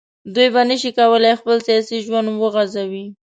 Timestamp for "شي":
0.81-0.89